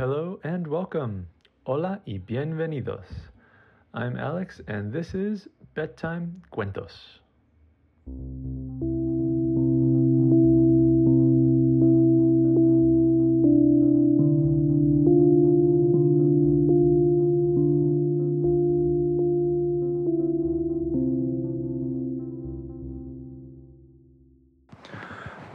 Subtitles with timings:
[0.00, 1.26] Hello and welcome.
[1.66, 3.04] Hola y bienvenidos.
[3.92, 7.20] I'm Alex and this is Bedtime Cuentos.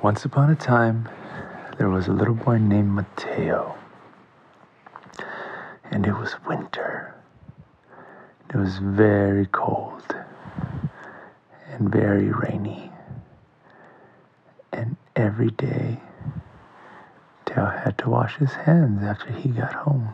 [0.03, 1.09] Once upon a time,
[1.79, 3.75] there was a little boy named Mateo.
[5.91, 7.13] And it was winter.
[8.49, 10.15] It was very cold
[11.71, 12.91] and very rainy.
[14.71, 15.99] And every day,
[17.45, 20.13] Teo had to wash his hands after he got home.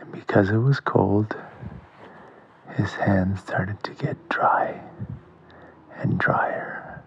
[0.00, 1.36] And because it was cold,
[2.76, 4.80] his hands started to get dry
[5.96, 7.02] and drier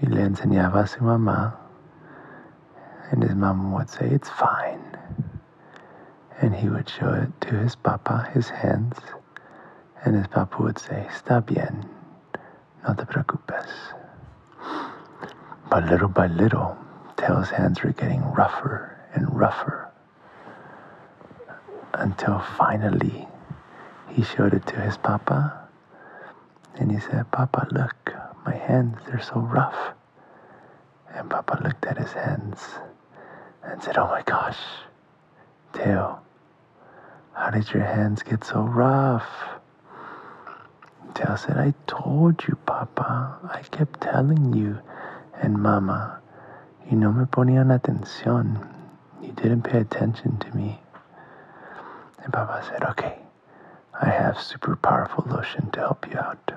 [0.00, 1.54] He le enseñaba a su mamá.
[3.10, 4.77] And his mom would say, It's fine.
[6.40, 8.96] And he would show it to his papa, his hands.
[10.04, 11.88] And his papa would say, Está bien,
[12.86, 13.68] no te preocupes.
[15.70, 16.78] But little by little,
[17.16, 19.90] Teo's hands were getting rougher and rougher.
[21.94, 23.26] Until finally,
[24.08, 25.68] he showed it to his papa.
[26.76, 28.14] And he said, Papa, look,
[28.46, 29.94] my hands, they're so rough.
[31.14, 32.60] And Papa looked at his hands
[33.64, 34.58] and said, Oh my gosh,
[35.72, 36.20] Teo,
[37.34, 39.28] how did your hands get so rough?
[41.14, 43.38] Teo said, I told you, Papa.
[43.52, 44.78] I kept telling you.
[45.40, 46.20] And Mama,
[46.90, 48.68] you no me ponían atención.
[49.22, 50.80] You didn't pay attention to me.
[52.22, 53.18] And Papa said, Okay,
[54.00, 56.52] I have super powerful lotion to help you out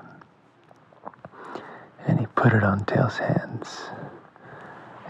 [2.06, 3.80] and he put it on Teo's hands.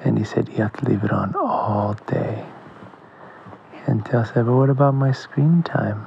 [0.04, 2.44] And he said, You have to leave it on all day.
[3.86, 6.04] And Teo said, But what about my screen time?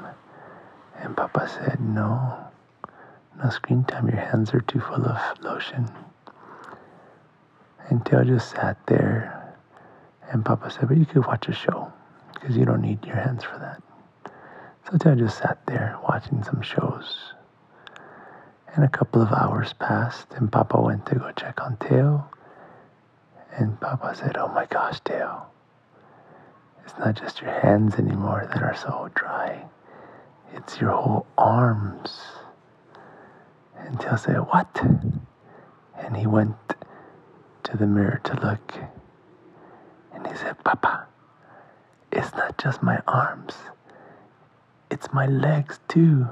[0.98, 2.38] And Papa said, No,
[3.42, 4.08] no screen time.
[4.08, 5.89] Your hands are too full of lotion.
[7.89, 9.54] And Teo just sat there.
[10.32, 11.92] And Papa said, But you could watch a show
[12.33, 13.82] because you don't need your hands for that.
[14.89, 17.33] So Teo just sat there watching some shows.
[18.76, 22.28] And a couple of hours passed, and Papa went to go check on Teo.
[23.58, 25.45] And Papa said, Oh my gosh, Teo,
[26.86, 29.66] it's not just your hands anymore that are so dry,
[30.54, 32.22] it's your whole arms.
[33.78, 34.82] And Teo said, What?
[35.98, 36.56] And he went
[37.64, 38.73] to the mirror to look.
[40.14, 41.08] And he said, Papa,
[42.12, 43.56] it's not just my arms,
[44.90, 46.28] it's my legs too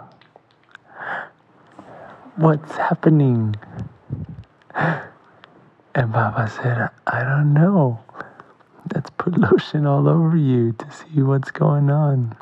[2.35, 3.55] what's happening?
[5.95, 8.02] And Papa said, I don't know.
[8.93, 12.35] Let's put lotion all over you to see what's going on.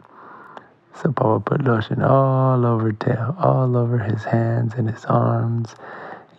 [0.96, 5.76] So Papa put lotion all over Teo, all over his hands and his arms,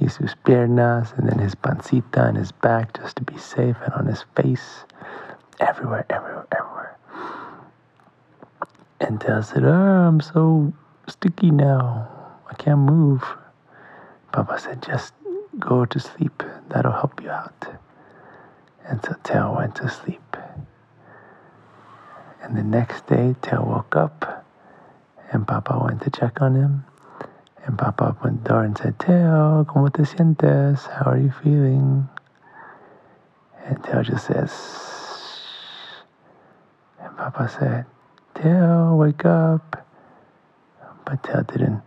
[0.00, 3.94] y sus piernas, and then his pancita and his back just to be safe, and
[3.94, 4.84] on his face,
[5.60, 6.96] everywhere, everywhere, everywhere.
[9.00, 10.72] And Teo said, Oh, I'm so
[11.08, 12.08] sticky now.
[12.50, 13.24] I can't move.
[14.32, 15.14] Papa said, just
[15.58, 16.42] go to sleep.
[16.68, 17.66] That'll help you out.
[18.86, 20.36] And so Teo went to sleep.
[22.42, 24.44] And the next day, Teo woke up
[25.30, 26.84] and Papa went to check on him.
[27.64, 30.88] And Papa opened the door and said, Teo, ¿cómo te sientes?
[30.88, 32.08] How are you feeling?
[33.64, 36.02] And Teo just says, Shh.
[37.00, 37.86] And Papa said,
[38.34, 39.86] Teo, wake up.
[41.04, 41.82] But Teo didn't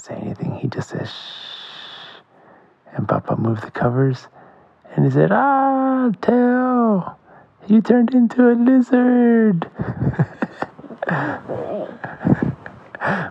[0.00, 0.56] say anything.
[0.56, 2.20] He just says, shh.
[2.96, 4.28] And Papa moved the covers
[4.94, 7.16] and he said, Ah, Teo,
[7.66, 9.64] you turned into a lizard.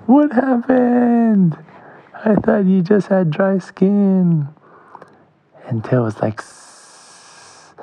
[0.05, 1.57] what happened?
[2.25, 4.49] I thought you just had dry skin.
[5.67, 7.73] And Teo was like, Sss.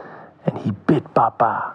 [0.45, 1.75] and he bit Papa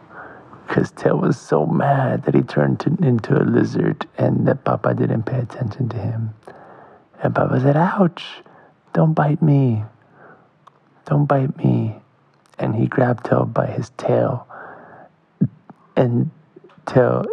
[0.67, 4.93] because Teo was so mad that he turned to, into a lizard and that Papa
[4.93, 6.33] didn't pay attention to him.
[7.21, 8.43] And Papa said, Ouch,
[8.93, 9.83] don't bite me.
[11.05, 11.95] Don't bite me.
[12.57, 14.47] And he grabbed Teo by his tail.
[15.95, 16.31] And
[16.85, 17.25] Teo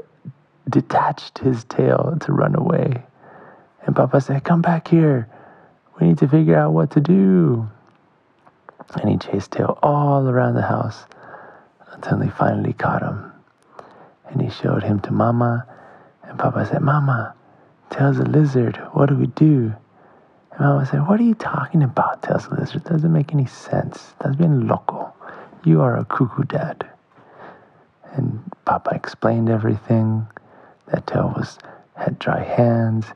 [0.69, 3.03] detached his tail to run away.
[3.85, 5.29] And Papa said, Come back here.
[6.01, 7.69] We need to figure out what to do.
[9.01, 11.05] And he chased Teo all around the house
[11.93, 13.33] until he finally caught him.
[14.29, 15.67] And he showed him to Mama.
[16.25, 17.35] And Papa said, Mama,
[17.91, 18.77] Teo's a lizard.
[18.93, 19.75] What do we do?
[20.53, 22.85] And Mama said, What are you talking about, Teo's a lizard?
[22.85, 24.13] Doesn't make any sense.
[24.21, 25.13] That's being loco.
[25.65, 26.87] You are a cuckoo dad.
[28.13, 30.27] And Papa explained everything.
[30.89, 31.59] That Teo was
[31.95, 33.07] had dry hands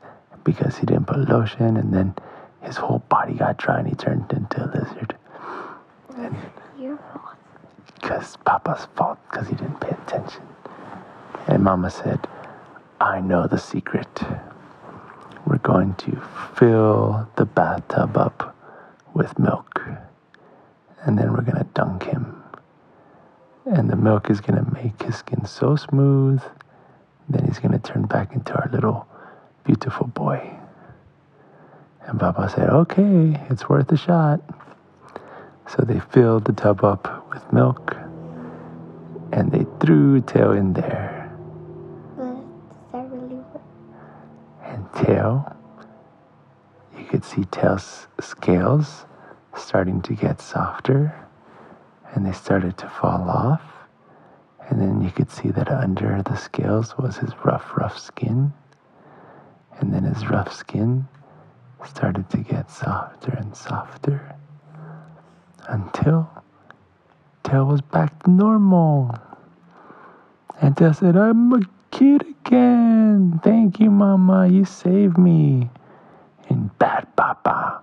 [0.43, 2.15] because he didn't put lotion, and then
[2.61, 5.15] his whole body got dry and he turned into a lizard.
[6.15, 6.35] And
[7.95, 10.41] because Papa's fault because he didn't pay attention.
[11.47, 12.27] And Mama said,
[12.99, 14.07] I know the secret.
[15.77, 16.19] Going to
[16.55, 18.55] fill the bathtub up
[19.13, 19.79] with milk.
[21.03, 22.41] And then we're going to dunk him.
[23.67, 26.41] And the milk is going to make his skin so smooth.
[27.29, 29.07] Then he's going to turn back into our little
[29.65, 30.49] beautiful boy.
[32.07, 34.41] And Papa said, okay, it's worth a shot.
[35.67, 37.95] So they filled the tub up with milk
[39.31, 41.31] and they threw Teo in there.
[42.17, 42.35] Does
[42.93, 43.61] that really work?
[44.63, 45.56] And you
[47.07, 49.05] could see Teo's scales
[49.55, 51.13] starting to get softer
[52.13, 53.61] and they started to fall off.
[54.69, 58.53] And then you could see that under the scales was his rough, rough skin.
[59.79, 61.07] And then his rough skin
[61.85, 64.35] started to get softer and softer
[65.67, 66.29] until
[67.43, 69.15] Teo was back to normal.
[70.59, 71.61] And Teo said, I'm a
[71.91, 73.39] kid again.
[73.43, 74.47] Thank you, Mama.
[74.47, 75.69] You saved me.
[76.49, 77.81] And bad Papa,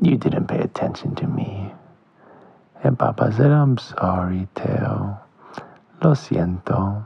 [0.00, 1.72] you didn't pay attention to me.
[2.82, 5.18] And Papa said, I'm sorry, Teo.
[6.02, 7.04] Lo siento.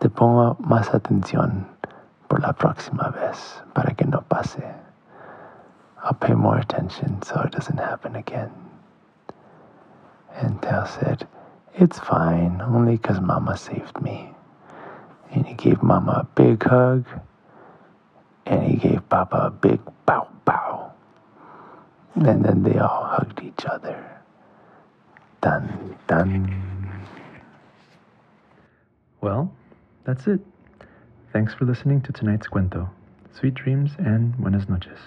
[0.00, 1.66] Te pongo más atención
[2.28, 4.64] por la próxima vez para que no pase.
[6.02, 8.50] I'll pay more attention so it doesn't happen again.
[10.34, 11.26] And Teo said,
[11.74, 14.34] It's fine, only 'cause Mama saved me.
[15.32, 17.04] And he gave Mama a big hug,
[18.46, 20.92] and he gave Papa a big bow bow.
[22.14, 24.04] And then they all hugged each other.
[25.40, 27.06] Dun dun.
[29.20, 29.52] Well,
[30.04, 30.40] that's it.
[31.32, 32.88] Thanks for listening to tonight's cuento.
[33.32, 34.98] Sweet dreams and buenas noches.